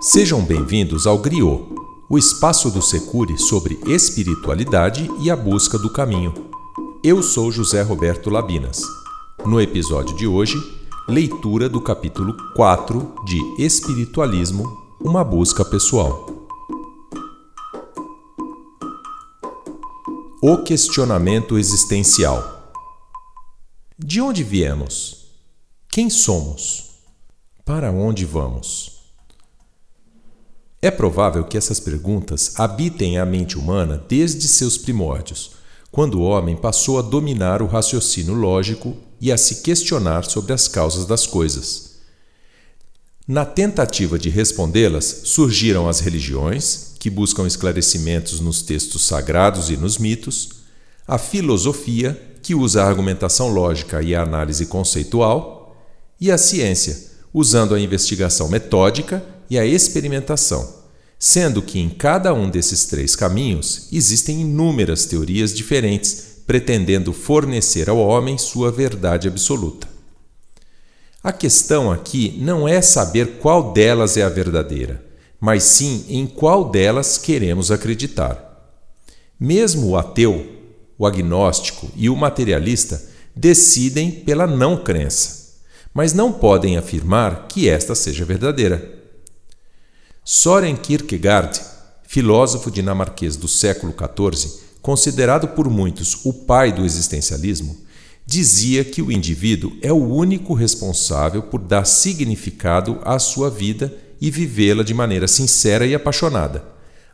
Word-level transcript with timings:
Sejam 0.00 0.44
bem-vindos 0.44 1.06
ao 1.06 1.18
Griot, 1.18 1.64
o 2.08 2.18
espaço 2.18 2.70
do 2.70 2.82
Secure 2.82 3.38
sobre 3.38 3.80
espiritualidade 3.86 5.10
e 5.18 5.30
a 5.30 5.36
busca 5.36 5.78
do 5.78 5.90
caminho. 5.90 6.34
Eu 7.02 7.22
sou 7.22 7.50
José 7.50 7.80
Roberto 7.80 8.28
Labinas. 8.28 8.82
No 9.46 9.58
episódio 9.58 10.14
de 10.14 10.26
hoje, 10.26 10.58
leitura 11.08 11.66
do 11.66 11.80
capítulo 11.80 12.36
4 12.54 13.14
de 13.24 13.40
Espiritualismo 13.58 14.64
Uma 15.00 15.24
Busca 15.24 15.64
Pessoal. 15.64 16.26
O 20.42 20.58
questionamento 20.58 21.56
existencial. 21.56 22.70
De 23.98 24.20
onde 24.20 24.44
viemos? 24.44 25.30
Quem 25.88 26.10
somos? 26.10 27.00
Para 27.64 27.90
onde 27.90 28.26
vamos? 28.26 28.95
É 30.86 30.90
provável 30.92 31.42
que 31.42 31.58
essas 31.58 31.80
perguntas 31.80 32.52
habitem 32.54 33.18
a 33.18 33.26
mente 33.26 33.58
humana 33.58 34.00
desde 34.08 34.46
seus 34.46 34.78
primórdios, 34.78 35.50
quando 35.90 36.20
o 36.20 36.22
homem 36.22 36.54
passou 36.54 36.96
a 37.00 37.02
dominar 37.02 37.60
o 37.60 37.66
raciocínio 37.66 38.34
lógico 38.34 38.96
e 39.20 39.32
a 39.32 39.36
se 39.36 39.62
questionar 39.62 40.22
sobre 40.22 40.52
as 40.52 40.68
causas 40.68 41.04
das 41.04 41.26
coisas. 41.26 41.96
Na 43.26 43.44
tentativa 43.44 44.16
de 44.16 44.28
respondê-las, 44.28 45.22
surgiram 45.24 45.88
as 45.88 45.98
religiões, 45.98 46.92
que 47.00 47.10
buscam 47.10 47.48
esclarecimentos 47.48 48.38
nos 48.38 48.62
textos 48.62 49.04
sagrados 49.08 49.70
e 49.70 49.76
nos 49.76 49.98
mitos, 49.98 50.50
a 51.04 51.18
filosofia, 51.18 52.38
que 52.40 52.54
usa 52.54 52.84
a 52.84 52.86
argumentação 52.86 53.48
lógica 53.48 54.00
e 54.02 54.14
a 54.14 54.22
análise 54.22 54.66
conceitual, 54.66 55.76
e 56.20 56.30
a 56.30 56.38
ciência, 56.38 57.10
usando 57.34 57.74
a 57.74 57.80
investigação 57.80 58.48
metódica 58.48 59.20
e 59.50 59.58
a 59.58 59.66
experimentação, 59.66 60.75
sendo 61.18 61.62
que 61.62 61.78
em 61.78 61.88
cada 61.88 62.32
um 62.34 62.48
desses 62.48 62.84
três 62.86 63.16
caminhos 63.16 63.88
existem 63.92 64.42
inúmeras 64.42 65.06
teorias 65.06 65.54
diferentes 65.54 66.42
pretendendo 66.46 67.12
fornecer 67.12 67.88
ao 67.88 67.98
homem 67.98 68.38
sua 68.38 68.70
verdade 68.70 69.26
absoluta. 69.26 69.88
A 71.22 71.32
questão 71.32 71.90
aqui 71.90 72.38
não 72.40 72.68
é 72.68 72.80
saber 72.80 73.38
qual 73.38 73.72
delas 73.72 74.16
é 74.16 74.22
a 74.22 74.28
verdadeira, 74.28 75.04
mas 75.40 75.64
sim 75.64 76.04
em 76.08 76.26
qual 76.26 76.70
delas 76.70 77.18
queremos 77.18 77.70
acreditar. 77.72 78.46
Mesmo 79.38 79.88
o 79.88 79.96
ateu, 79.96 80.46
o 80.96 81.04
agnóstico 81.04 81.90
e 81.96 82.08
o 82.08 82.16
materialista 82.16 83.02
decidem 83.34 84.10
pela 84.10 84.46
não 84.46 84.76
crença, 84.76 85.56
mas 85.92 86.12
não 86.12 86.32
podem 86.32 86.76
afirmar 86.76 87.48
que 87.48 87.68
esta 87.68 87.94
seja 87.94 88.24
verdadeira. 88.24 88.94
Soren 90.28 90.74
Kierkegaard, 90.74 91.60
filósofo 92.02 92.68
dinamarquês 92.68 93.36
do 93.36 93.46
século 93.46 93.94
XIV, 93.94 94.54
considerado 94.82 95.46
por 95.46 95.70
muitos 95.70 96.18
o 96.24 96.32
pai 96.32 96.72
do 96.72 96.84
existencialismo, 96.84 97.76
dizia 98.26 98.84
que 98.84 99.00
o 99.00 99.12
indivíduo 99.12 99.76
é 99.80 99.92
o 99.92 100.04
único 100.04 100.52
responsável 100.52 101.44
por 101.44 101.60
dar 101.60 101.84
significado 101.84 102.98
à 103.04 103.20
sua 103.20 103.48
vida 103.48 103.96
e 104.20 104.28
vivê-la 104.28 104.82
de 104.82 104.92
maneira 104.92 105.28
sincera 105.28 105.86
e 105.86 105.94
apaixonada, 105.94 106.64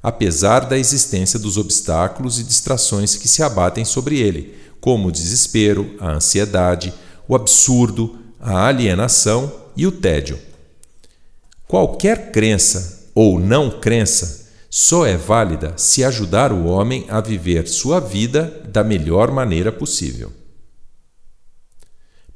apesar 0.03 0.61
da 0.61 0.79
existência 0.79 1.39
dos 1.39 1.59
obstáculos 1.59 2.41
e 2.41 2.43
distrações 2.43 3.15
que 3.15 3.29
se 3.29 3.43
abatem 3.43 3.85
sobre 3.85 4.21
ele, 4.21 4.55
como 4.81 5.09
o 5.09 5.13
desespero, 5.13 5.97
a 6.01 6.13
ansiedade, 6.13 6.95
o 7.29 7.37
absurdo, 7.37 8.17
a 8.41 8.69
alienação 8.69 9.53
e 9.77 9.87
o 9.87 9.93
tédio. 9.93 10.39
Qualquer 11.69 12.33
crença 12.33 13.02
ou 13.15 13.39
não 13.39 13.71
crença 13.81 14.43
só 14.75 15.05
é 15.05 15.19
válida 15.19 15.75
se 15.77 16.03
ajudar 16.03 16.51
o 16.51 16.65
homem 16.65 17.05
a 17.11 17.21
viver 17.21 17.69
sua 17.69 18.01
vida 18.01 18.63
da 18.73 18.83
melhor 18.83 19.31
maneira 19.31 19.71
possível. 19.71 20.33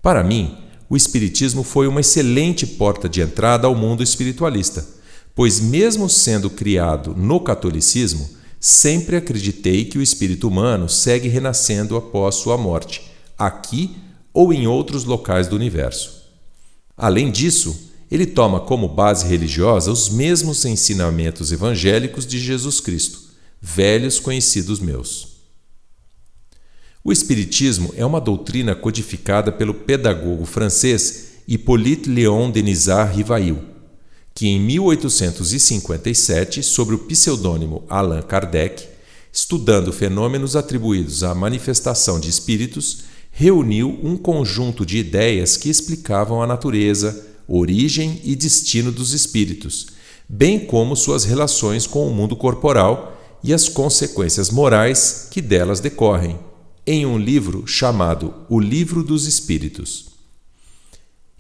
Para 0.03 0.23
mim, 0.23 0.55
o 0.89 0.97
Espiritismo 0.97 1.63
foi 1.63 1.89
uma 1.89 2.01
excelente 2.01 2.67
porta 2.67 3.09
de 3.09 3.23
entrada 3.23 3.67
ao 3.67 3.75
mundo 3.75 4.03
espiritualista, 4.03 4.87
pois, 5.35 5.61
mesmo 5.61 6.11
sendo 6.11 6.51
criado 6.51 7.15
no 7.17 7.41
catolicismo, 7.41 8.29
sempre 8.61 9.17
acreditei 9.17 9.87
que 9.87 9.99
o 9.99 10.03
espírito 10.03 10.47
humano 10.47 10.89
segue 10.89 11.29
renascendo 11.29 11.97
após 11.97 12.35
sua 12.35 12.59
morte, 12.59 13.11
aqui 13.39 13.97
ou 14.33 14.53
em 14.53 14.67
outros 14.67 15.05
locais 15.05 15.49
do 15.49 15.57
universo. 15.57 16.23
Além 16.97 17.31
disso, 17.31 17.93
ele 18.11 18.27
toma 18.27 18.61
como 18.61 18.89
base 18.89 19.27
religiosa 19.27 19.91
os 19.91 20.09
mesmos 20.09 20.65
ensinamentos 20.65 21.53
evangélicos 21.53 22.27
de 22.27 22.39
Jesus 22.39 22.81
Cristo, 22.81 23.21
velhos 23.61 24.21
conhecidos 24.21 24.79
meus. 24.79 25.37
O 27.03 27.13
Espiritismo 27.13 27.95
é 27.97 28.05
uma 28.05 28.21
doutrina 28.21 28.75
codificada 28.75 29.53
pelo 29.53 29.73
pedagogo 29.73 30.45
francês 30.45 31.37
Hippolyte 31.47 32.09
Léon 32.09 32.51
Denisard 32.51 33.17
Rivail, 33.17 33.63
que 34.35 34.49
em 34.49 34.61
1857, 34.61 36.63
sob 36.63 36.95
o 36.95 36.99
pseudônimo 36.99 37.85
Allan 37.89 38.23
Kardec, 38.23 38.89
estudando 39.33 39.93
fenômenos 39.93 40.57
atribuídos 40.57 41.23
à 41.23 41.35
manifestação 41.35 42.19
de 42.19 42.29
espíritos, 42.29 43.05
reuniu 43.31 43.99
um 44.03 44.17
conjunto 44.17 44.85
de 44.85 44.99
ideias 44.99 45.57
que 45.57 45.69
explicavam 45.69 46.43
a 46.43 46.47
natureza, 46.47 47.25
origem 47.49 48.21
e 48.25 48.35
destino 48.35 48.91
dos 48.91 49.13
espíritos, 49.13 49.87
bem 50.29 50.59
como 50.59 50.97
suas 50.97 51.25
relações 51.25 51.87
com 51.87 52.07
o 52.09 52.15
mundo 52.15 52.35
corporal 52.37 53.17
e 53.43 53.55
as 53.55 53.69
consequências 53.69 54.51
morais 54.51 55.29
que 55.31 55.41
delas 55.41 55.81
decorrem, 55.81 56.39
em 56.87 57.07
um 57.07 57.19
livro 57.19 57.67
chamado 57.67 58.35
O 58.49 58.59
Livro 58.59 59.03
dos 59.03 59.27
Espíritos. 59.27 60.07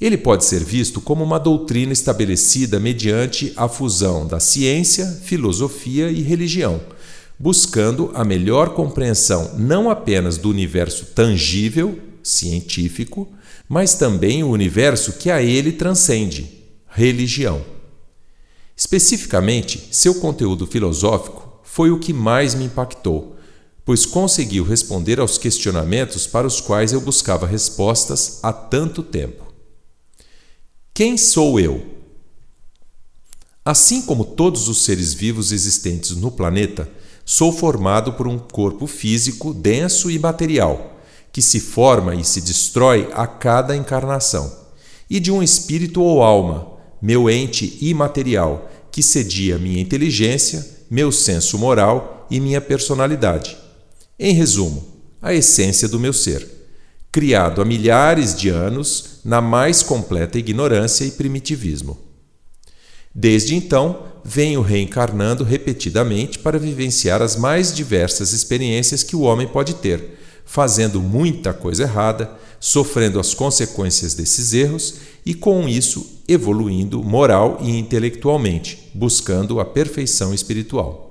Ele 0.00 0.18
pode 0.18 0.44
ser 0.44 0.62
visto 0.62 1.00
como 1.00 1.24
uma 1.24 1.38
doutrina 1.38 1.92
estabelecida 1.92 2.78
mediante 2.78 3.52
a 3.56 3.66
fusão 3.66 4.26
da 4.26 4.38
ciência, 4.38 5.06
filosofia 5.24 6.10
e 6.10 6.20
religião, 6.20 6.80
buscando 7.38 8.10
a 8.14 8.22
melhor 8.22 8.74
compreensão 8.74 9.54
não 9.56 9.88
apenas 9.88 10.36
do 10.36 10.50
universo 10.50 11.06
tangível, 11.06 11.98
científico, 12.22 13.28
mas 13.68 13.94
também 13.94 14.42
o 14.42 14.50
universo 14.50 15.14
que 15.14 15.30
a 15.30 15.42
ele 15.42 15.72
transcende 15.72 16.64
religião. 16.88 17.64
Especificamente, 18.76 19.88
seu 19.90 20.16
conteúdo 20.16 20.66
filosófico 20.66 21.60
foi 21.62 21.90
o 21.90 21.98
que 21.98 22.12
mais 22.12 22.54
me 22.54 22.64
impactou, 22.64 23.36
pois 23.84 24.06
conseguiu 24.06 24.64
responder 24.64 25.20
aos 25.20 25.38
questionamentos 25.38 26.26
para 26.26 26.46
os 26.46 26.60
quais 26.60 26.92
eu 26.92 27.00
buscava 27.00 27.46
respostas 27.46 28.38
há 28.42 28.52
tanto 28.52 29.02
tempo. 29.02 29.52
Quem 30.94 31.16
sou 31.16 31.60
eu? 31.60 31.84
Assim 33.64 34.02
como 34.02 34.24
todos 34.24 34.68
os 34.68 34.84
seres 34.84 35.12
vivos 35.12 35.52
existentes 35.52 36.16
no 36.16 36.30
planeta, 36.30 36.88
sou 37.24 37.52
formado 37.52 38.12
por 38.12 38.28
um 38.28 38.38
corpo 38.38 38.86
físico 38.86 39.52
denso 39.52 40.10
e 40.10 40.18
material 40.18 40.95
que 41.36 41.42
se 41.42 41.60
forma 41.60 42.14
e 42.14 42.24
se 42.24 42.40
destrói 42.40 43.10
a 43.12 43.26
cada 43.26 43.76
encarnação, 43.76 44.50
e 45.10 45.20
de 45.20 45.30
um 45.30 45.42
espírito 45.42 46.00
ou 46.00 46.22
alma, 46.22 46.66
meu 47.02 47.28
ente 47.28 47.76
imaterial, 47.82 48.70
que 48.90 49.02
cedia 49.02 49.58
minha 49.58 49.78
inteligência, 49.78 50.66
meu 50.90 51.12
senso 51.12 51.58
moral 51.58 52.26
e 52.30 52.40
minha 52.40 52.58
personalidade. 52.58 53.54
Em 54.18 54.32
resumo, 54.32 54.82
a 55.20 55.34
essência 55.34 55.86
do 55.86 56.00
meu 56.00 56.14
ser, 56.14 56.48
criado 57.12 57.60
há 57.60 57.66
milhares 57.66 58.34
de 58.34 58.48
anos 58.48 59.20
na 59.22 59.42
mais 59.42 59.82
completa 59.82 60.38
ignorância 60.38 61.04
e 61.04 61.10
primitivismo. 61.10 61.98
Desde 63.14 63.54
então, 63.54 64.04
venho 64.24 64.62
reencarnando 64.62 65.44
repetidamente 65.44 66.38
para 66.38 66.58
vivenciar 66.58 67.20
as 67.20 67.36
mais 67.36 67.74
diversas 67.74 68.32
experiências 68.32 69.02
que 69.02 69.14
o 69.14 69.20
homem 69.20 69.46
pode 69.46 69.74
ter 69.74 70.16
fazendo 70.46 71.02
muita 71.02 71.52
coisa 71.52 71.82
errada, 71.82 72.30
sofrendo 72.60 73.20
as 73.20 73.34
consequências 73.34 74.14
desses 74.14 74.54
erros 74.54 74.94
e, 75.26 75.34
com 75.34 75.68
isso, 75.68 76.22
evoluindo 76.26 77.02
moral 77.02 77.58
e 77.60 77.76
intelectualmente, 77.76 78.90
buscando 78.94 79.60
a 79.60 79.64
perfeição 79.64 80.32
espiritual. 80.32 81.02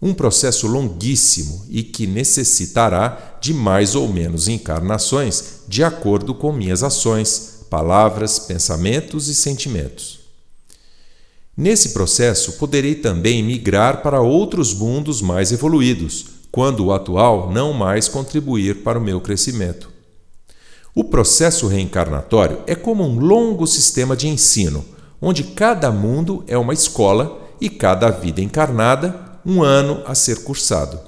Um 0.00 0.14
processo 0.14 0.66
longuíssimo 0.66 1.66
e 1.68 1.82
que 1.82 2.06
necessitará 2.06 3.38
de 3.40 3.52
mais 3.52 3.94
ou 3.94 4.08
menos 4.08 4.48
encarnações 4.48 5.60
de 5.68 5.84
acordo 5.84 6.34
com 6.34 6.52
minhas 6.52 6.82
ações, 6.82 7.64
palavras, 7.68 8.38
pensamentos 8.38 9.28
e 9.28 9.34
sentimentos. 9.34 10.20
Nesse 11.56 11.90
processo, 11.90 12.52
poderei 12.52 12.94
também 12.94 13.42
migrar 13.42 14.00
para 14.02 14.20
outros 14.20 14.72
mundos 14.72 15.20
mais 15.20 15.50
evoluídos 15.50 16.37
quando 16.50 16.86
o 16.86 16.92
atual 16.92 17.50
não 17.50 17.72
mais 17.72 18.08
contribuir 18.08 18.82
para 18.82 18.98
o 18.98 19.02
meu 19.02 19.20
crescimento. 19.20 19.90
O 20.94 21.04
processo 21.04 21.66
reencarnatório 21.66 22.60
é 22.66 22.74
como 22.74 23.04
um 23.04 23.18
longo 23.18 23.66
sistema 23.66 24.16
de 24.16 24.28
ensino, 24.28 24.84
onde 25.20 25.44
cada 25.44 25.90
mundo 25.92 26.42
é 26.46 26.56
uma 26.56 26.74
escola 26.74 27.40
e 27.60 27.68
cada 27.68 28.10
vida 28.10 28.40
encarnada 28.40 29.40
um 29.44 29.62
ano 29.62 30.02
a 30.06 30.14
ser 30.14 30.42
cursado. 30.42 30.98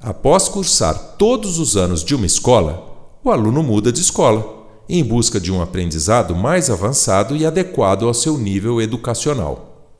Após 0.00 0.48
cursar 0.48 1.16
todos 1.16 1.58
os 1.58 1.76
anos 1.76 2.04
de 2.04 2.14
uma 2.14 2.26
escola, 2.26 2.88
o 3.22 3.30
aluno 3.30 3.62
muda 3.62 3.90
de 3.90 4.00
escola, 4.00 4.58
em 4.88 5.04
busca 5.04 5.40
de 5.40 5.52
um 5.52 5.60
aprendizado 5.60 6.34
mais 6.34 6.70
avançado 6.70 7.36
e 7.36 7.44
adequado 7.44 8.06
ao 8.06 8.14
seu 8.14 8.38
nível 8.38 8.80
educacional. 8.80 9.92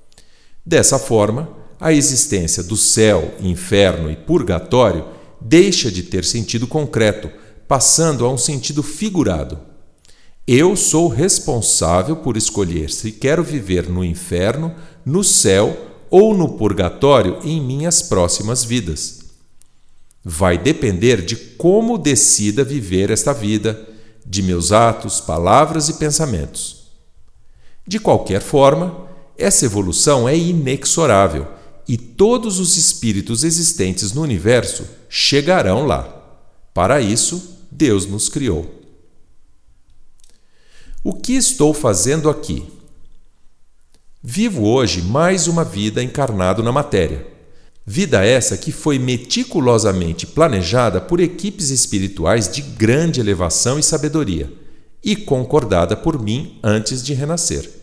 Dessa 0.64 0.98
forma, 0.98 1.48
a 1.80 1.92
existência 1.92 2.62
do 2.62 2.76
céu, 2.76 3.34
inferno 3.40 4.10
e 4.10 4.16
purgatório 4.16 5.04
deixa 5.40 5.90
de 5.90 6.02
ter 6.02 6.24
sentido 6.24 6.66
concreto, 6.66 7.30
passando 7.68 8.24
a 8.26 8.32
um 8.32 8.38
sentido 8.38 8.82
figurado. 8.82 9.60
Eu 10.46 10.74
sou 10.74 11.08
responsável 11.08 12.16
por 12.16 12.36
escolher 12.36 12.90
se 12.90 13.12
quero 13.12 13.44
viver 13.44 13.88
no 13.88 14.04
inferno, 14.04 14.74
no 15.04 15.22
céu 15.22 15.86
ou 16.10 16.34
no 16.34 16.54
purgatório 16.54 17.38
em 17.44 17.60
minhas 17.60 18.02
próximas 18.02 18.64
vidas. 18.64 19.20
Vai 20.24 20.58
depender 20.58 21.22
de 21.22 21.36
como 21.36 21.96
decida 21.98 22.64
viver 22.64 23.10
esta 23.10 23.32
vida, 23.32 23.88
de 24.26 24.42
meus 24.42 24.72
atos, 24.72 25.20
palavras 25.20 25.88
e 25.88 25.94
pensamentos. 25.94 26.88
De 27.86 28.00
qualquer 28.00 28.40
forma, 28.40 29.06
essa 29.36 29.64
evolução 29.64 30.28
é 30.28 30.36
inexorável 30.36 31.57
e 31.88 31.96
todos 31.96 32.58
os 32.58 32.76
espíritos 32.76 33.42
existentes 33.42 34.12
no 34.12 34.20
universo 34.20 34.86
chegarão 35.08 35.86
lá. 35.86 36.02
Para 36.74 37.00
isso, 37.00 37.58
Deus 37.70 38.06
nos 38.06 38.28
criou. 38.28 38.74
O 41.02 41.14
que 41.14 41.32
estou 41.32 41.72
fazendo 41.72 42.28
aqui? 42.28 42.70
Vivo 44.22 44.66
hoje 44.66 45.00
mais 45.00 45.48
uma 45.48 45.64
vida 45.64 46.02
encarnado 46.02 46.62
na 46.62 46.70
matéria. 46.70 47.26
Vida 47.86 48.22
essa 48.22 48.58
que 48.58 48.70
foi 48.70 48.98
meticulosamente 48.98 50.26
planejada 50.26 51.00
por 51.00 51.20
equipes 51.20 51.70
espirituais 51.70 52.46
de 52.46 52.60
grande 52.60 53.18
elevação 53.18 53.78
e 53.78 53.82
sabedoria 53.82 54.52
e 55.02 55.16
concordada 55.16 55.96
por 55.96 56.20
mim 56.22 56.58
antes 56.62 57.02
de 57.02 57.14
renascer. 57.14 57.77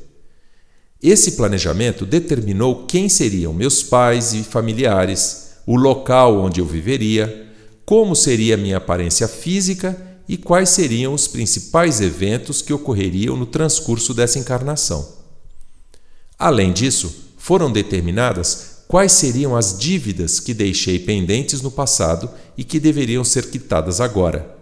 Esse 1.07 1.33
planejamento 1.33 2.03
determinou 2.03 2.87
quem 2.87 3.07
seriam 3.07 3.53
meus 3.53 3.83
pais 3.83 4.33
e 4.33 4.41
familiares, 4.41 5.51
o 5.63 5.75
local 5.75 6.39
onde 6.41 6.59
eu 6.59 6.65
viveria, 6.65 7.47
como 7.85 8.15
seria 8.15 8.57
minha 8.57 8.77
aparência 8.77 9.27
física 9.27 9.95
e 10.27 10.35
quais 10.35 10.69
seriam 10.69 11.13
os 11.13 11.27
principais 11.27 12.01
eventos 12.01 12.59
que 12.59 12.73
ocorreriam 12.73 13.37
no 13.37 13.45
transcurso 13.45 14.15
dessa 14.15 14.39
encarnação. 14.39 15.07
Além 16.39 16.73
disso, 16.73 17.15
foram 17.37 17.71
determinadas 17.71 18.79
quais 18.87 19.11
seriam 19.11 19.55
as 19.55 19.77
dívidas 19.77 20.39
que 20.39 20.55
deixei 20.55 20.97
pendentes 20.97 21.61
no 21.61 21.69
passado 21.69 22.31
e 22.57 22.63
que 22.63 22.79
deveriam 22.79 23.23
ser 23.23 23.51
quitadas 23.51 24.01
agora, 24.01 24.55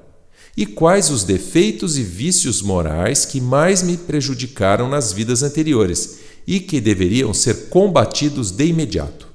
e 0.57 0.65
quais 0.65 1.09
os 1.09 1.23
defeitos 1.23 1.97
e 1.97 2.03
vícios 2.03 2.61
morais 2.61 3.23
que 3.23 3.39
mais 3.39 3.81
me 3.81 3.95
prejudicaram 3.95 4.89
nas 4.89 5.13
vidas 5.13 5.41
anteriores 5.41 6.22
e 6.45 6.59
que 6.59 6.81
deveriam 6.81 7.33
ser 7.33 7.69
combatidos 7.69 8.51
de 8.51 8.65
imediato. 8.65 9.27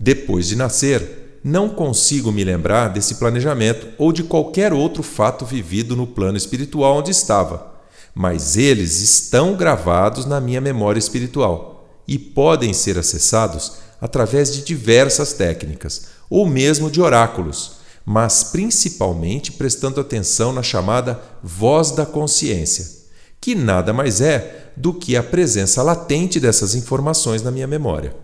Depois 0.00 0.46
de 0.46 0.56
nascer, 0.56 1.40
não 1.42 1.68
consigo 1.68 2.30
me 2.30 2.44
lembrar 2.44 2.88
desse 2.88 3.16
planejamento 3.16 3.88
ou 3.96 4.12
de 4.12 4.22
qualquer 4.22 4.72
outro 4.72 5.02
fato 5.02 5.44
vivido 5.44 5.96
no 5.96 6.06
plano 6.06 6.36
espiritual 6.36 6.98
onde 6.98 7.10
estava, 7.10 7.74
mas 8.14 8.56
eles 8.56 9.00
estão 9.00 9.54
gravados 9.54 10.26
na 10.26 10.40
minha 10.40 10.60
memória 10.60 10.98
espiritual 10.98 11.86
e 12.06 12.18
podem 12.18 12.72
ser 12.72 12.98
acessados 12.98 13.74
através 14.00 14.52
de 14.52 14.62
diversas 14.62 15.32
técnicas, 15.32 16.06
ou 16.30 16.46
mesmo 16.46 16.90
de 16.90 17.00
oráculos, 17.00 17.78
mas 18.04 18.44
principalmente 18.44 19.52
prestando 19.52 20.00
atenção 20.00 20.52
na 20.52 20.62
chamada 20.62 21.20
voz 21.42 21.90
da 21.90 22.06
consciência, 22.06 22.97
que 23.40 23.54
nada 23.54 23.92
mais 23.92 24.20
é 24.20 24.72
do 24.76 24.94
que 24.94 25.16
a 25.16 25.22
presença 25.22 25.82
latente 25.82 26.38
dessas 26.38 26.74
informações 26.74 27.42
na 27.42 27.50
minha 27.50 27.66
memória. 27.66 28.14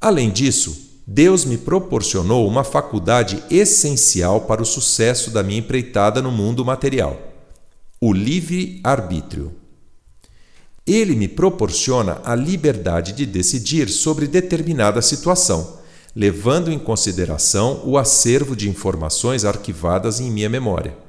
Além 0.00 0.30
disso, 0.30 0.88
Deus 1.06 1.44
me 1.44 1.56
proporcionou 1.56 2.46
uma 2.46 2.62
faculdade 2.62 3.42
essencial 3.50 4.42
para 4.42 4.62
o 4.62 4.66
sucesso 4.66 5.30
da 5.30 5.42
minha 5.42 5.58
empreitada 5.58 6.20
no 6.20 6.30
mundo 6.30 6.64
material: 6.64 7.18
o 8.00 8.12
livre-arbítrio. 8.12 9.52
Ele 10.86 11.14
me 11.14 11.26
proporciona 11.26 12.20
a 12.24 12.34
liberdade 12.34 13.12
de 13.12 13.26
decidir 13.26 13.88
sobre 13.88 14.26
determinada 14.26 15.02
situação, 15.02 15.78
levando 16.14 16.70
em 16.70 16.78
consideração 16.78 17.82
o 17.84 17.98
acervo 17.98 18.54
de 18.54 18.68
informações 18.68 19.44
arquivadas 19.44 20.20
em 20.20 20.30
minha 20.30 20.48
memória. 20.48 21.07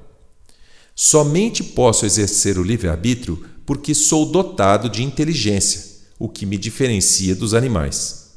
Somente 1.01 1.63
posso 1.63 2.06
exercer 2.06 2.60
o 2.60 2.62
livre-arbítrio 2.62 3.46
porque 3.66 3.96
sou 3.96 4.25
dotado 4.25 4.90
de 4.90 5.01
inteligência, 5.01 5.81
o 6.19 6.28
que 6.28 6.46
me 6.46 6.57
diferencia 6.57 7.34
dos 7.34 7.54
animais. 7.54 8.31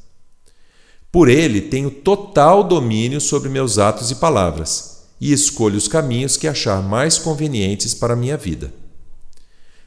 Por 1.11 1.29
ele 1.29 1.61
tenho 1.61 1.91
total 1.91 2.63
domínio 2.63 3.21
sobre 3.21 3.49
meus 3.49 3.81
atos 3.81 4.13
e 4.13 4.15
palavras, 4.15 5.09
e 5.21 5.33
escolho 5.33 5.77
os 5.77 5.89
caminhos 5.89 6.37
que 6.37 6.47
achar 6.47 6.81
mais 6.81 7.19
convenientes 7.19 7.95
para 7.95 8.13
a 8.13 8.17
minha 8.17 8.37
vida. 8.37 8.73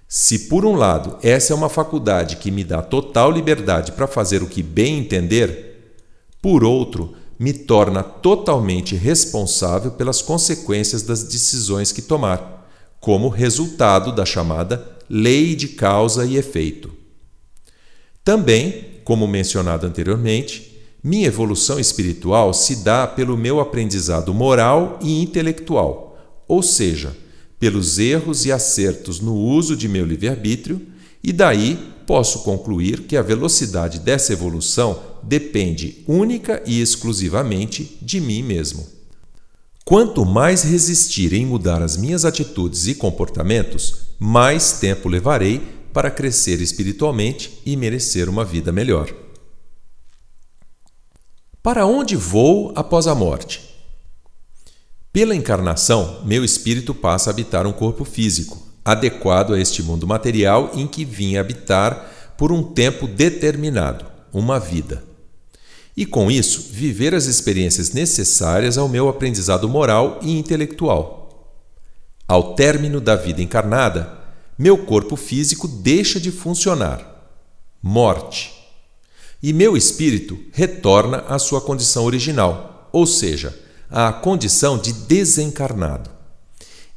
Se, 0.06 0.40
por 0.50 0.66
um 0.66 0.76
lado, 0.76 1.18
essa 1.24 1.54
é 1.54 1.56
uma 1.56 1.70
faculdade 1.70 2.36
que 2.36 2.52
me 2.52 2.66
dá 2.66 2.82
total 2.82 3.32
liberdade 3.32 3.94
para 3.94 4.06
fazer 4.06 4.44
o 4.44 4.50
que 4.50 4.62
bem 4.62 5.00
entender, 5.00 5.96
por 6.42 6.62
outro, 6.62 7.16
me 7.40 7.54
torna 7.54 8.04
totalmente 8.04 8.98
responsável 8.98 9.92
pelas 9.92 10.22
consequências 10.22 11.04
das 11.04 11.24
decisões 11.24 11.94
que 11.94 12.02
tomar, 12.02 12.56
como 13.06 13.30
resultado 13.30 14.12
da 14.12 14.26
chamada 14.26 14.84
lei 15.08 15.56
de 15.56 15.68
causa 15.68 16.26
e 16.26 16.38
efeito. 16.38 16.92
Também, 18.24 18.84
como 19.04 19.28
mencionado 19.28 19.86
anteriormente, 19.86 20.82
minha 21.04 21.28
evolução 21.28 21.80
espiritual 21.80 22.52
se 22.52 22.78
dá 22.78 23.06
pelo 23.06 23.38
meu 23.38 23.60
aprendizado 23.60 24.34
moral 24.34 24.98
e 25.04 25.22
intelectual, 25.22 26.18
ou 26.48 26.64
seja, 26.64 27.16
pelos 27.60 28.00
erros 28.00 28.44
e 28.44 28.52
acertos 28.52 29.20
no 29.20 29.36
uso 29.36 29.78
de 29.78 29.88
meu 29.88 30.04
livre-arbítrio, 30.04 30.82
e 31.24 31.32
daí 31.32 31.78
posso 32.08 32.40
concluir 32.40 33.02
que 33.02 33.16
a 33.16 33.22
velocidade 33.22 34.00
dessa 34.00 34.34
evolução 34.34 35.00
depende 35.22 36.04
única 36.08 36.60
e 36.66 36.82
exclusivamente 36.82 38.00
de 38.02 38.20
mim 38.20 38.42
mesmo. 38.42 38.95
Quanto 39.88 40.26
mais 40.26 40.64
resistir 40.64 41.32
em 41.32 41.46
mudar 41.46 41.84
as 41.84 41.96
minhas 41.96 42.26
atitudes 42.26 42.88
e 42.88 42.96
comportamentos, 42.96 44.16
mais 44.18 44.80
tempo 44.80 45.08
levarei 45.08 45.60
para 45.94 46.10
crescer 46.10 46.60
espiritualmente 46.60 47.62
e 47.64 47.78
merecer 47.78 48.28
uma 48.28 48.44
vida 48.44 48.72
melhor. 48.72 49.14
Para 51.62 51.86
onde 51.86 52.16
vou 52.16 52.74
após 52.76 53.06
a 53.06 53.14
morte? 53.14 53.62
Pela 55.14 55.36
encarnação, 55.36 56.24
meu 56.26 56.44
espírito 56.44 56.96
passa 56.96 57.30
a 57.30 57.32
habitar 57.32 57.68
um 57.68 57.72
corpo 57.72 58.04
físico, 58.04 58.58
adequado 58.84 59.54
a 59.54 59.60
este 59.60 59.84
mundo 59.84 60.08
material 60.08 60.72
em 60.74 60.88
que 60.88 61.06
vim 61.06 61.38
habitar 61.38 62.34
por 62.40 62.52
um 62.52 62.64
tempo 62.64 63.06
determinado, 63.06 64.04
uma 64.34 64.60
vida. 64.60 65.04
E 65.96 66.06
com 66.06 66.30
isso, 66.30 66.70
viver 66.72 67.16
as 67.16 67.26
experiências 67.26 67.92
necessárias 67.92 68.78
ao 68.78 68.90
meu 68.90 69.08
aprendizado 69.08 69.70
moral 69.70 70.20
e 70.22 70.38
intelectual 70.38 71.26
ao 72.28 72.56
término 72.56 73.00
da 73.00 73.16
vida 73.16 73.42
encarnada, 73.42 74.12
meu 74.58 74.80
corpo 74.80 75.16
físico 75.16 75.68
deixa 75.68 76.20
de 76.20 76.32
funcionar. 76.32 77.34
Morte. 77.82 78.52
E 79.44 79.54
meu 79.54 79.78
espírito 79.78 80.38
retorna 80.52 81.20
à 81.28 81.38
sua 81.38 81.62
condição 81.62 82.04
original, 82.04 82.90
ou 82.92 83.06
seja, 83.06 83.58
à 83.92 84.12
condição 84.12 84.78
de 84.78 84.92
desencarnado. 84.92 86.10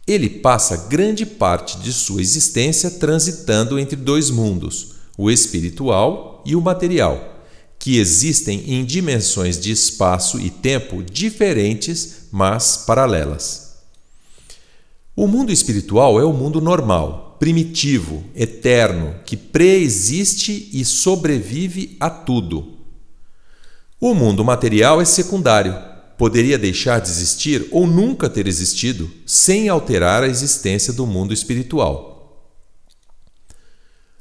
Ele 0.06 0.30
passa 0.30 0.88
grande 0.88 1.26
parte 1.26 1.78
de 1.78 1.92
sua 1.92 2.22
existência 2.22 2.90
transitando 2.92 3.78
entre 3.78 3.96
dois 3.96 4.30
mundos, 4.30 4.94
o 5.18 5.30
espiritual 5.30 6.42
e 6.46 6.56
o 6.56 6.60
material, 6.62 7.37
que 7.88 7.96
existem 7.96 8.64
em 8.66 8.84
dimensões 8.84 9.58
de 9.58 9.72
espaço 9.72 10.38
e 10.38 10.50
tempo 10.50 11.02
diferentes, 11.02 12.26
mas 12.30 12.84
paralelas. 12.86 13.78
O 15.16 15.26
mundo 15.26 15.50
espiritual 15.50 16.20
é 16.20 16.22
o 16.22 16.34
mundo 16.34 16.60
normal, 16.60 17.38
primitivo, 17.40 18.22
eterno, 18.36 19.14
que 19.24 19.38
preexiste 19.38 20.68
e 20.70 20.84
sobrevive 20.84 21.96
a 21.98 22.10
tudo. 22.10 22.74
O 23.98 24.12
mundo 24.12 24.44
material 24.44 25.00
é 25.00 25.06
secundário, 25.06 25.74
poderia 26.18 26.58
deixar 26.58 27.00
de 27.00 27.08
existir 27.08 27.68
ou 27.70 27.86
nunca 27.86 28.28
ter 28.28 28.46
existido 28.46 29.10
sem 29.24 29.70
alterar 29.70 30.24
a 30.24 30.28
existência 30.28 30.92
do 30.92 31.06
mundo 31.06 31.32
espiritual. 31.32 32.18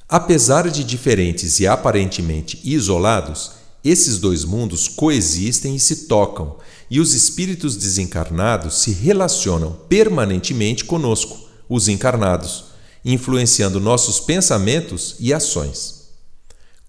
Apesar 0.08 0.70
de 0.70 0.86
diferentes 0.86 1.60
e 1.60 1.68
aparentemente 1.68 2.62
isolados, 2.64 3.57
esses 3.90 4.20
dois 4.20 4.44
mundos 4.44 4.88
coexistem 4.88 5.76
e 5.76 5.80
se 5.80 6.08
tocam, 6.08 6.58
e 6.90 7.00
os 7.00 7.14
espíritos 7.14 7.76
desencarnados 7.76 8.76
se 8.76 8.92
relacionam 8.92 9.74
permanentemente 9.90 10.86
conosco, 10.86 11.48
os 11.70 11.88
encarnados, 11.88 12.66
influenciando 13.04 13.80
nossos 13.80 14.20
pensamentos 14.20 15.16
e 15.20 15.34
ações. 15.34 16.10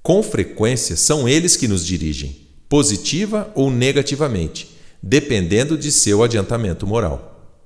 Com 0.02 0.22
frequência 0.22 0.96
são 0.96 1.28
eles 1.28 1.56
que 1.56 1.68
nos 1.68 1.84
dirigem, 1.84 2.48
positiva 2.68 3.50
ou 3.54 3.70
negativamente, 3.70 4.76
dependendo 5.02 5.76
de 5.76 5.92
seu 5.92 6.22
adiantamento 6.22 6.86
moral. 6.86 7.56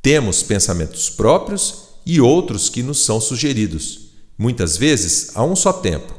Temos 0.00 0.42
pensamentos 0.42 1.10
próprios 1.10 1.86
e 2.04 2.20
outros 2.20 2.68
que 2.68 2.82
nos 2.82 3.04
são 3.04 3.20
sugeridos, 3.20 4.10
muitas 4.38 4.76
vezes 4.76 5.30
a 5.34 5.42
um 5.42 5.56
só 5.56 5.72
tempo, 5.72 6.15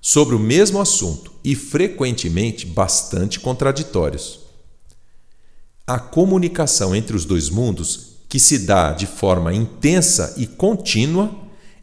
sobre 0.00 0.34
o 0.34 0.38
mesmo 0.38 0.80
assunto 0.80 1.32
e 1.44 1.54
frequentemente 1.54 2.66
bastante 2.66 3.38
contraditórios. 3.38 4.40
A 5.86 5.98
comunicação 5.98 6.94
entre 6.94 7.16
os 7.16 7.24
dois 7.24 7.50
mundos, 7.50 8.10
que 8.28 8.38
se 8.38 8.60
dá 8.60 8.92
de 8.92 9.06
forma 9.06 9.52
intensa 9.52 10.34
e 10.36 10.46
contínua, 10.46 11.34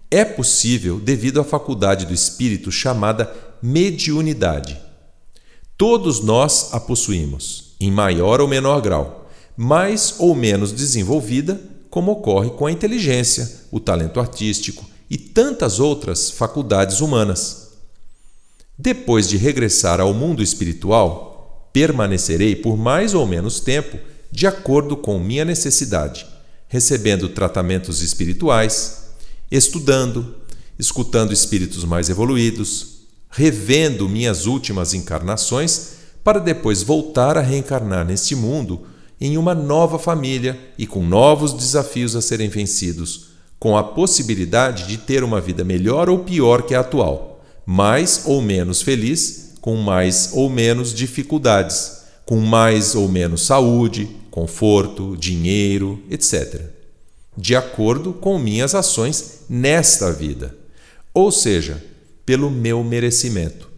é 0.10 0.24
possível 0.24 1.00
devido 1.00 1.42
à 1.42 1.44
faculdade 1.44 2.06
do 2.06 2.14
espírito 2.14 2.72
chamada 2.72 3.32
mediunidade. 3.62 4.80
Todos 5.78 6.22
nós 6.22 6.70
a 6.72 6.80
possuímos, 6.80 7.76
em 7.80 7.92
maior 7.92 8.40
ou 8.40 8.48
menor 8.48 8.82
grau, 8.82 9.30
mais 9.56 10.16
ou 10.20 10.34
menos 10.34 10.72
desenvolvida, 10.72 11.60
como 11.90 12.12
ocorre 12.12 12.52
com 12.52 12.66
a 12.66 12.72
inteligência, 12.72 13.66
o 13.72 13.80
talento 13.80 14.20
artístico 14.20 14.86
e 15.10 15.18
tantas 15.18 15.80
outras 15.80 16.32
faculdades 16.32 17.02
humanas. 17.02 17.67
Depois 18.78 19.28
de 19.28 19.38
regressar 19.38 20.00
ao 20.00 20.14
mundo 20.14 20.44
espiritual, 20.44 21.70
permanecerei 21.74 22.56
por 22.56 22.78
mais 22.78 23.14
ou 23.14 23.26
menos 23.26 23.60
tempo 23.60 23.98
de 24.32 24.46
acordo 24.46 24.96
com 24.96 25.18
minha 25.18 25.44
necessidade, 25.44 26.28
recebendo 26.68 27.30
tratamentos 27.30 28.02
espirituais, 28.02 29.14
estudando, 29.50 30.36
escutando 30.78 31.34
espíritos 31.34 31.84
mais 31.86 32.10
evoluídos, 32.10 32.98
revendo 33.30 34.08
minhas 34.08 34.46
últimas 34.46 34.94
encarnações 34.94 35.94
para 36.24 36.40
depois 36.40 36.84
voltar 36.84 37.38
a 37.38 37.42
reencarnar 37.42 38.06
neste 38.06 38.36
mundo 38.36 38.86
em 39.20 39.38
uma 39.38 39.56
nova 39.56 39.98
família 39.98 40.60
e 40.78 40.86
com 40.86 41.04
novos 41.04 41.54
desafios 41.54 42.16
a 42.16 42.22
serem 42.22 42.50
vencidos, 42.50 43.30
com 43.58 43.76
a 43.76 43.84
possibilidade 43.84 44.88
de 44.88 44.98
ter 44.98 45.24
uma 45.24 45.42
vida 45.42 45.64
melhor 45.64 46.10
ou 46.10 46.20
pior 46.20 46.62
que 46.62 46.76
a 46.76 46.82
atual, 46.82 47.27
mais 47.70 48.22
ou 48.24 48.42
menos 48.42 48.82
feliz 48.82 49.56
com 49.60 49.76
mais 49.76 50.30
ou 50.32 50.50
menos 50.50 50.94
dificuldades, 50.94 52.04
com 52.26 52.38
mais 52.38 52.96
ou 52.96 53.10
menos 53.10 53.46
saúde, 53.46 54.08
conforto, 54.32 55.18
dinheiro, 55.18 56.02
etc. 56.10 56.62
De 57.36 57.58
acordo 57.58 58.14
com 58.14 58.40
minhas 58.40 58.74
ações 58.74 59.42
nesta 59.50 60.14
vida, 60.14 60.56
ou 61.14 61.30
seja, 61.30 61.84
pelo 62.26 62.50
meu 62.50 62.82
merecimento, 62.86 63.70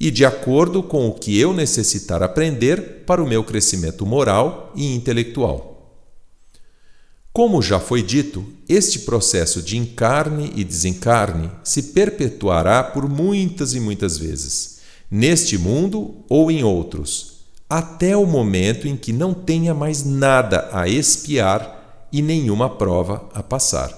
e 0.00 0.10
de 0.10 0.24
acordo 0.24 0.82
com 0.82 1.06
o 1.06 1.12
que 1.12 1.38
eu 1.38 1.52
necessitar 1.52 2.22
aprender 2.22 3.02
para 3.04 3.22
o 3.22 3.28
meu 3.28 3.44
crescimento 3.44 4.06
moral 4.06 4.72
e 4.74 4.94
intelectual. 4.94 5.75
Como 7.36 7.60
já 7.60 7.78
foi 7.78 8.02
dito, 8.02 8.46
este 8.66 9.00
processo 9.00 9.60
de 9.60 9.76
encarne 9.76 10.52
e 10.56 10.64
desencarne 10.64 11.50
se 11.62 11.82
perpetuará 11.92 12.82
por 12.82 13.06
muitas 13.06 13.74
e 13.74 13.78
muitas 13.78 14.16
vezes 14.16 14.78
neste 15.10 15.58
mundo 15.58 16.24
ou 16.30 16.50
em 16.50 16.64
outros, 16.64 17.40
até 17.68 18.16
o 18.16 18.24
momento 18.24 18.88
em 18.88 18.96
que 18.96 19.12
não 19.12 19.34
tenha 19.34 19.74
mais 19.74 20.02
nada 20.02 20.70
a 20.72 20.88
espiar 20.88 22.08
e 22.10 22.22
nenhuma 22.22 22.70
prova 22.70 23.28
a 23.34 23.42
passar. 23.42 23.92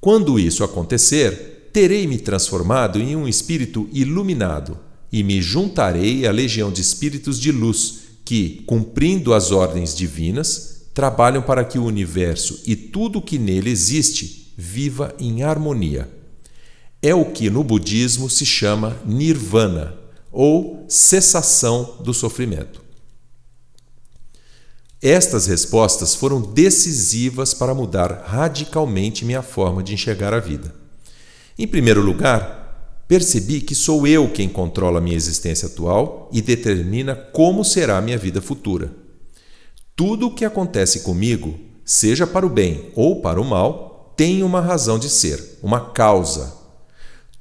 Quando 0.00 0.40
isso 0.40 0.64
acontecer, 0.64 1.68
terei 1.74 2.06
me 2.06 2.16
transformado 2.16 2.98
em 2.98 3.14
um 3.14 3.28
espírito 3.28 3.86
iluminado 3.92 4.78
e 5.12 5.22
me 5.22 5.42
juntarei 5.42 6.26
à 6.26 6.32
legião 6.32 6.72
de 6.72 6.80
espíritos 6.80 7.38
de 7.38 7.52
luz 7.52 7.98
que, 8.24 8.62
cumprindo 8.66 9.34
as 9.34 9.52
ordens 9.52 9.94
divinas, 9.94 10.75
trabalham 10.96 11.42
para 11.42 11.62
que 11.62 11.78
o 11.78 11.84
universo 11.84 12.62
e 12.66 12.74
tudo 12.74 13.18
o 13.18 13.22
que 13.22 13.38
nele 13.38 13.68
existe 13.68 14.54
viva 14.56 15.14
em 15.20 15.42
harmonia. 15.42 16.08
É 17.02 17.14
o 17.14 17.26
que 17.26 17.50
no 17.50 17.62
budismo 17.62 18.30
se 18.30 18.46
chama 18.46 18.96
nirvana 19.04 19.94
ou 20.32 20.86
cessação 20.88 21.98
do 22.02 22.14
sofrimento. 22.14 22.80
Estas 25.02 25.44
respostas 25.44 26.14
foram 26.14 26.40
decisivas 26.40 27.52
para 27.52 27.74
mudar 27.74 28.24
radicalmente 28.26 29.22
minha 29.22 29.42
forma 29.42 29.82
de 29.82 29.92
enxergar 29.92 30.32
a 30.32 30.40
vida. 30.40 30.74
Em 31.58 31.68
primeiro 31.68 32.00
lugar, 32.00 33.04
percebi 33.06 33.60
que 33.60 33.74
sou 33.74 34.06
eu 34.06 34.30
quem 34.30 34.48
controla 34.48 35.02
minha 35.02 35.14
existência 35.14 35.68
atual 35.68 36.30
e 36.32 36.40
determina 36.40 37.14
como 37.14 37.62
será 37.66 38.00
minha 38.00 38.16
vida 38.16 38.40
futura. 38.40 39.04
Tudo 39.96 40.26
o 40.26 40.30
que 40.30 40.44
acontece 40.44 41.00
comigo, 41.00 41.58
seja 41.82 42.26
para 42.26 42.44
o 42.44 42.50
bem 42.50 42.90
ou 42.94 43.22
para 43.22 43.40
o 43.40 43.44
mal, 43.44 44.12
tem 44.14 44.42
uma 44.42 44.60
razão 44.60 44.98
de 44.98 45.08
ser, 45.08 45.58
uma 45.62 45.80
causa. 45.80 46.54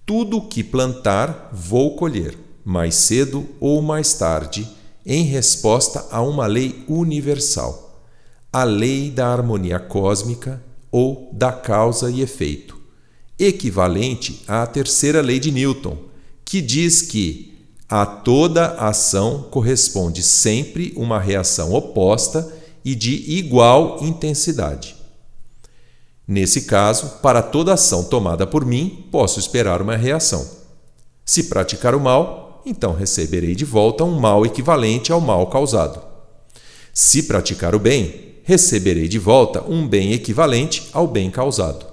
Tudo 0.06 0.38
o 0.38 0.48
que 0.48 0.64
plantar, 0.64 1.50
vou 1.52 1.98
colher 1.98 2.38
mais 2.64 2.96
cedo 2.96 3.46
ou 3.60 3.82
mais 3.82 4.14
tarde, 4.14 4.66
em 5.06 5.24
resposta 5.24 6.08
a 6.10 6.22
uma 6.22 6.48
lei 6.48 6.86
universal, 6.88 8.02
a 8.54 8.64
lei 8.64 9.12
da 9.12 9.28
harmonia 9.28 9.78
cósmica 9.78 10.64
ou 10.90 11.30
da 11.34 11.52
causa 11.52 12.10
e 12.10 12.22
efeito, 12.22 12.80
equivalente 13.38 14.44
à 14.48 14.66
terceira 14.66 15.20
lei 15.20 15.42
de 15.42 15.52
Newton, 15.52 15.98
que 16.46 16.62
diz 16.62 17.02
que 17.02 17.55
a 17.90 18.06
toda 18.06 18.76
ação 18.76 19.48
corresponde 19.52 20.24
sempre 20.24 20.92
uma 20.96 21.20
reação 21.20 21.74
oposta 21.74 22.52
e 22.84 22.96
de 22.96 23.14
igual 23.32 24.00
intensidade. 24.02 24.96
Nesse 26.28 26.64
caso, 26.64 27.20
para 27.22 27.42
toda 27.42 27.74
ação 27.74 28.04
tomada 28.04 28.48
por 28.48 28.66
mim, 28.66 29.08
posso 29.12 29.40
esperar 29.40 29.82
uma 29.82 29.96
reação. 29.96 30.48
Se 31.24 31.44
praticar 31.44 31.94
o 31.94 32.00
mal, 32.00 32.64
então 32.66 32.94
receberei 32.94 33.54
de 33.54 33.66
volta 33.66 34.04
um 34.04 34.20
mal 34.20 34.46
equivalente 34.46 35.12
ao 35.12 35.22
mal 35.22 35.46
causado. 35.48 36.02
Se 36.92 37.24
praticar 37.24 37.76
o 37.76 37.80
bem, 37.80 38.40
receberei 38.44 39.08
de 39.08 39.20
volta 39.20 39.64
um 39.68 39.88
bem 39.88 40.14
equivalente 40.14 40.90
ao 40.92 41.08
bem 41.08 41.30
causado. 41.30 41.86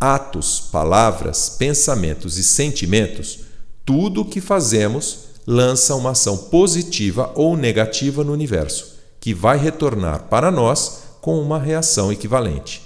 Atos, 0.00 0.58
palavras, 0.58 1.50
pensamentos 1.50 2.36
e 2.38 2.42
sentimentos, 2.42 3.49
tudo 3.90 4.20
o 4.20 4.24
que 4.24 4.40
fazemos 4.40 5.30
lança 5.44 5.96
uma 5.96 6.10
ação 6.10 6.36
positiva 6.36 7.32
ou 7.34 7.56
negativa 7.56 8.22
no 8.22 8.32
universo, 8.32 8.94
que 9.18 9.34
vai 9.34 9.58
retornar 9.58 10.28
para 10.28 10.48
nós 10.48 11.02
com 11.20 11.42
uma 11.42 11.58
reação 11.58 12.12
equivalente. 12.12 12.80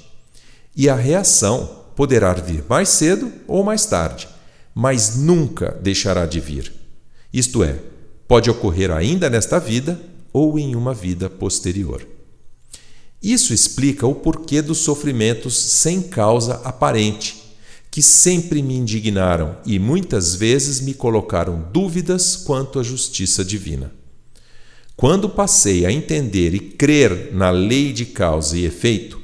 E 0.75 0.88
a 0.88 0.94
reação 0.94 1.68
poderá 1.94 2.32
vir 2.32 2.64
mais 2.70 2.88
cedo 2.88 3.30
ou 3.46 3.62
mais 3.62 3.84
tarde, 3.84 4.26
mas 4.75 5.14
nunca 5.14 5.78
deixará 5.82 6.25
de 6.25 6.40
vir. 6.40 6.73
Isto 7.30 7.62
é, 7.62 7.78
pode 8.26 8.49
ocorrer 8.49 8.90
ainda 8.90 9.28
nesta 9.28 9.61
vida 9.61 10.00
ou 10.32 10.58
em 10.58 10.75
uma 10.75 10.94
vida 10.94 11.28
posterior. 11.28 12.08
Isso 13.23 13.52
explica 13.52 14.06
o 14.06 14.14
porquê 14.14 14.62
dos 14.62 14.78
sofrimentos 14.78 15.54
sem 15.54 16.00
causa 16.00 16.62
aparente, 16.64 17.43
que 17.94 18.02
sempre 18.02 18.60
me 18.60 18.74
indignaram 18.74 19.56
e 19.64 19.78
muitas 19.78 20.34
vezes 20.34 20.80
me 20.80 20.94
colocaram 20.94 21.68
dúvidas 21.72 22.34
quanto 22.34 22.80
à 22.80 22.82
justiça 22.82 23.44
divina. 23.44 23.92
Quando 24.96 25.28
passei 25.28 25.86
a 25.86 25.92
entender 25.92 26.54
e 26.54 26.58
crer 26.58 27.32
na 27.32 27.50
lei 27.50 27.92
de 27.92 28.04
causa 28.04 28.58
e 28.58 28.64
efeito, 28.64 29.22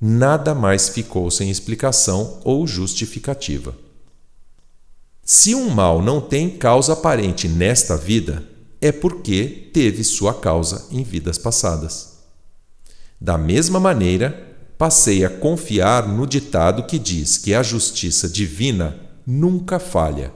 nada 0.00 0.52
mais 0.52 0.88
ficou 0.88 1.30
sem 1.30 1.48
explicação 1.48 2.40
ou 2.42 2.66
justificativa. 2.66 3.72
Se 5.22 5.54
um 5.54 5.70
mal 5.70 6.02
não 6.02 6.20
tem 6.20 6.50
causa 6.50 6.94
aparente 6.94 7.46
nesta 7.46 7.96
vida, 7.96 8.42
é 8.80 8.90
porque 8.90 9.70
teve 9.72 10.02
sua 10.02 10.34
causa 10.34 10.88
em 10.90 11.04
vidas 11.04 11.38
passadas. 11.38 12.18
Da 13.20 13.38
mesma 13.38 13.78
maneira, 13.78 14.47
passei 14.78 15.24
a 15.24 15.28
confiar 15.28 16.08
no 16.08 16.26
ditado 16.26 16.84
que 16.84 16.98
diz 16.98 17.36
que 17.36 17.52
a 17.52 17.62
justiça 17.62 18.28
divina 18.28 18.96
nunca 19.26 19.78
falha. 19.78 20.32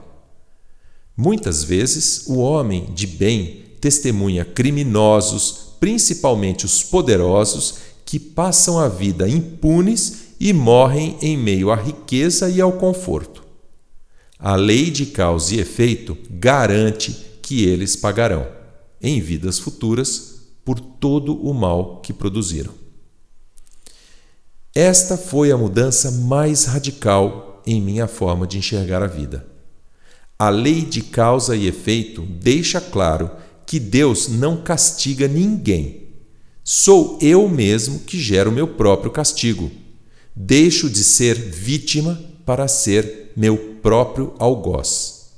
Muitas 1.15 1.63
vezes, 1.63 2.25
o 2.27 2.37
homem 2.39 2.93
de 2.93 3.07
bem 3.07 3.63
testemunha 3.79 4.43
criminosos, 4.43 5.75
principalmente 5.79 6.65
os 6.65 6.83
poderosos, 6.83 7.75
que 8.05 8.19
passam 8.19 8.77
a 8.77 8.87
vida 8.87 9.27
impunes 9.29 10.35
e 10.39 10.51
morrem 10.51 11.17
em 11.21 11.37
meio 11.37 11.71
à 11.71 11.75
riqueza 11.75 12.49
e 12.49 12.59
ao 12.59 12.73
conforto. 12.73 13.41
a 14.45 14.57
lei 14.57 14.91
de 14.91 15.05
causa 15.05 15.55
e 15.55 15.59
efeito 15.61 16.17
garante 16.29 17.15
que 17.41 17.63
eles 17.63 17.95
pagarão, 17.95 18.45
em 19.01 19.21
vidas 19.21 19.57
futuras, 19.57 20.41
por 20.65 20.81
todo 20.81 21.33
o 21.33 21.53
mal 21.53 22.01
que 22.01 22.11
produziram. 22.11 22.82
Esta 24.75 25.17
foi 25.17 25.51
a 25.51 25.57
mudança 25.57 26.09
mais 26.09 26.65
radical 26.65 27.61
em 27.65 27.79
minha 27.79 28.07
forma 28.07 28.47
de 28.47 28.57
enxergar 28.57 29.03
a 29.03 29.07
vida. 29.07 29.45
A 30.37 30.49
lei 30.49 30.81
de 30.81 31.01
causa 31.01 31.55
e 31.55 31.67
efeito 31.67 32.23
deixa 32.23 32.81
claro 32.81 33.29
que 33.67 33.79
Deus 33.79 34.27
não 34.27 34.57
castiga 34.57 35.27
ninguém. 35.27 36.07
Sou 36.63 37.19
eu 37.21 37.47
mesmo 37.47 37.99
que 37.99 38.19
gero 38.19 38.51
meu 38.51 38.67
próprio 38.67 39.11
castigo. 39.11 39.71
Deixo 40.35 40.89
de 40.89 41.03
ser 41.03 41.35
vítima 41.35 42.19
para 42.43 42.67
ser 42.67 43.31
meu 43.35 43.55
próprio 43.81 44.33
algoz. 44.39 45.33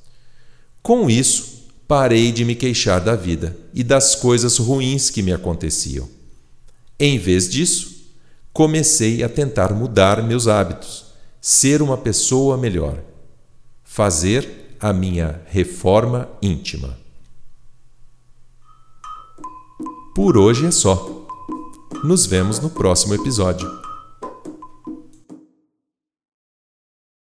Com 0.82 1.10
isso, 1.10 1.65
parei 1.88 2.32
de 2.32 2.46
me 2.46 2.56
queixar 2.56 3.01
da 3.01 3.15
vida 3.15 3.58
e 3.74 3.84
das 3.84 4.15
coisas 4.15 4.58
ruins 4.58 5.10
que 5.10 5.22
me 5.22 5.34
aconteciam. 5.34 6.08
Em 6.98 7.20
vez 7.20 7.50
disso, 7.50 7.95
comecei 8.56 9.22
a 9.22 9.28
tentar 9.28 9.74
mudar 9.74 10.24
meus 10.24 10.48
hábitos, 10.48 11.08
ser 11.42 11.82
uma 11.82 11.98
pessoa 11.98 12.56
melhor, 12.56 12.98
fazer 13.84 14.78
a 14.80 14.94
minha 14.94 15.42
reforma 15.48 16.30
íntima. 16.42 16.98
Por 20.16 20.38
hoje 20.38 20.66
é 20.66 20.72
só. 20.72 21.28
Nos 22.02 22.26
vemos 22.26 22.62
no 22.62 22.70
próximo 22.70 23.14
episódio. 23.14 23.85